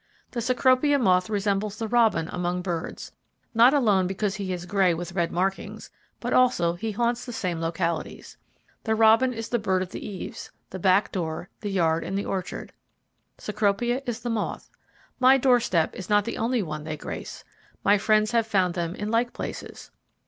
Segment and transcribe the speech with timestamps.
[0.31, 3.11] The Cecropia moth resembles the robin among birds;
[3.53, 7.61] not alone because he is grey with red markings, but also he haunts the same
[7.61, 8.35] localities.
[8.83, 12.73] The robin is the bird of the eaves, the back door, the yard and orchard.
[13.37, 14.71] Cecropia is the moth.
[15.19, 17.43] My doorstep is not the only one they grace;
[17.83, 19.91] my friends have found them in like places.